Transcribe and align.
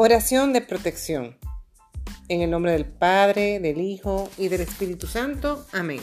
Oración 0.00 0.52
de 0.52 0.60
protección. 0.60 1.36
En 2.28 2.40
el 2.40 2.50
nombre 2.50 2.70
del 2.70 2.84
Padre, 2.84 3.58
del 3.58 3.80
Hijo 3.80 4.30
y 4.38 4.46
del 4.46 4.60
Espíritu 4.60 5.08
Santo. 5.08 5.66
Amén. 5.72 6.00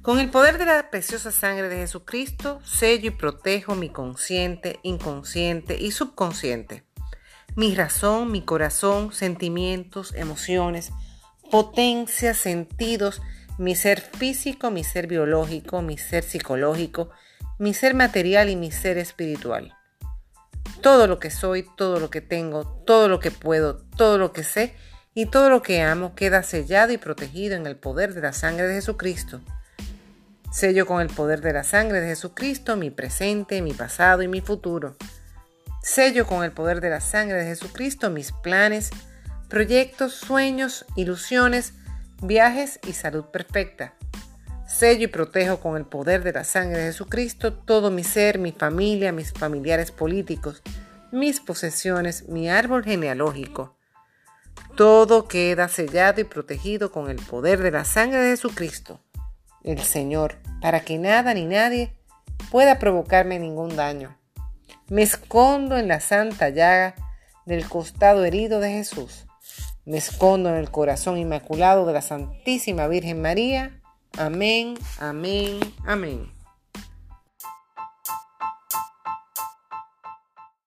Con 0.00 0.18
el 0.18 0.30
poder 0.30 0.56
de 0.56 0.64
la 0.64 0.88
preciosa 0.88 1.30
sangre 1.30 1.68
de 1.68 1.76
Jesucristo, 1.76 2.62
sello 2.64 3.08
y 3.08 3.10
protejo 3.10 3.74
mi 3.74 3.90
consciente, 3.90 4.80
inconsciente 4.82 5.76
y 5.78 5.90
subconsciente. 5.90 6.84
Mi 7.54 7.74
razón, 7.74 8.32
mi 8.32 8.40
corazón, 8.40 9.12
sentimientos, 9.12 10.14
emociones, 10.14 10.90
potencias, 11.50 12.38
sentidos, 12.38 13.20
mi 13.58 13.76
ser 13.76 14.00
físico, 14.00 14.70
mi 14.70 14.84
ser 14.84 15.06
biológico, 15.06 15.82
mi 15.82 15.98
ser 15.98 16.24
psicológico, 16.24 17.10
mi 17.58 17.74
ser 17.74 17.92
material 17.92 18.48
y 18.48 18.56
mi 18.56 18.70
ser 18.70 18.96
espiritual. 18.96 19.77
Todo 20.80 21.06
lo 21.06 21.18
que 21.18 21.30
soy, 21.30 21.66
todo 21.76 22.00
lo 22.00 22.10
que 22.10 22.20
tengo, 22.20 22.66
todo 22.86 23.08
lo 23.08 23.20
que 23.20 23.30
puedo, 23.30 23.76
todo 23.96 24.18
lo 24.18 24.32
que 24.32 24.44
sé 24.44 24.74
y 25.14 25.26
todo 25.26 25.50
lo 25.50 25.62
que 25.62 25.82
amo 25.82 26.14
queda 26.14 26.42
sellado 26.42 26.92
y 26.92 26.98
protegido 26.98 27.56
en 27.56 27.66
el 27.66 27.76
poder 27.76 28.14
de 28.14 28.20
la 28.20 28.32
sangre 28.32 28.68
de 28.68 28.74
Jesucristo. 28.74 29.40
Sello 30.52 30.86
con 30.86 31.00
el 31.00 31.08
poder 31.08 31.40
de 31.40 31.52
la 31.52 31.64
sangre 31.64 32.00
de 32.00 32.08
Jesucristo 32.08 32.76
mi 32.76 32.90
presente, 32.90 33.60
mi 33.60 33.74
pasado 33.74 34.22
y 34.22 34.28
mi 34.28 34.40
futuro. 34.40 34.96
Sello 35.82 36.26
con 36.26 36.44
el 36.44 36.52
poder 36.52 36.80
de 36.80 36.90
la 36.90 37.00
sangre 37.00 37.38
de 37.38 37.46
Jesucristo 37.46 38.10
mis 38.10 38.32
planes, 38.32 38.90
proyectos, 39.48 40.14
sueños, 40.14 40.86
ilusiones, 40.96 41.74
viajes 42.22 42.78
y 42.86 42.92
salud 42.92 43.24
perfecta. 43.26 43.94
Sello 44.68 45.04
y 45.04 45.06
protejo 45.06 45.60
con 45.60 45.78
el 45.78 45.86
poder 45.86 46.22
de 46.22 46.32
la 46.32 46.44
sangre 46.44 46.80
de 46.80 46.86
Jesucristo 46.88 47.54
todo 47.54 47.90
mi 47.90 48.04
ser, 48.04 48.38
mi 48.38 48.52
familia, 48.52 49.12
mis 49.12 49.32
familiares 49.32 49.90
políticos, 49.90 50.62
mis 51.10 51.40
posesiones, 51.40 52.28
mi 52.28 52.50
árbol 52.50 52.84
genealógico. 52.84 53.78
Todo 54.76 55.26
queda 55.26 55.68
sellado 55.68 56.20
y 56.20 56.24
protegido 56.24 56.92
con 56.92 57.08
el 57.08 57.16
poder 57.16 57.62
de 57.62 57.70
la 57.70 57.86
sangre 57.86 58.18
de 58.20 58.30
Jesucristo, 58.32 59.00
el 59.64 59.80
Señor, 59.80 60.36
para 60.60 60.80
que 60.80 60.98
nada 60.98 61.32
ni 61.32 61.46
nadie 61.46 61.96
pueda 62.50 62.78
provocarme 62.78 63.38
ningún 63.38 63.74
daño. 63.74 64.18
Me 64.88 65.02
escondo 65.02 65.78
en 65.78 65.88
la 65.88 66.00
santa 66.00 66.50
llaga 66.50 66.94
del 67.46 67.66
costado 67.66 68.22
herido 68.22 68.60
de 68.60 68.72
Jesús. 68.72 69.24
Me 69.86 69.96
escondo 69.96 70.50
en 70.50 70.56
el 70.56 70.70
corazón 70.70 71.16
inmaculado 71.16 71.86
de 71.86 71.94
la 71.94 72.02
Santísima 72.02 72.86
Virgen 72.86 73.22
María 73.22 73.77
Amén, 74.16 74.74
amén, 74.98 75.60
amén. 75.84 76.37